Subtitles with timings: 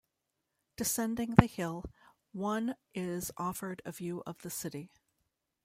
[0.77, 1.85] Descending the hill,
[2.31, 4.89] one is offered a view of the city.